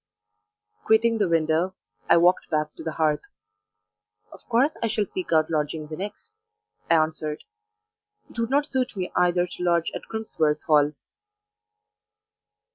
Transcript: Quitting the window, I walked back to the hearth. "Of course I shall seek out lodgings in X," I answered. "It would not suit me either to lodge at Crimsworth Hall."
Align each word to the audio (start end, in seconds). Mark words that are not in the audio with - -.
Quitting 0.83 1.19
the 1.19 1.29
window, 1.29 1.75
I 2.09 2.17
walked 2.17 2.49
back 2.49 2.73
to 2.73 2.81
the 2.81 2.93
hearth. 2.93 3.21
"Of 4.31 4.49
course 4.49 4.75
I 4.81 4.87
shall 4.87 5.05
seek 5.05 5.31
out 5.31 5.51
lodgings 5.51 5.91
in 5.91 6.01
X," 6.01 6.37
I 6.89 6.95
answered. 6.95 7.43
"It 8.27 8.39
would 8.39 8.49
not 8.49 8.65
suit 8.65 8.95
me 8.95 9.11
either 9.15 9.45
to 9.45 9.63
lodge 9.63 9.91
at 9.93 10.07
Crimsworth 10.09 10.63
Hall." 10.63 10.93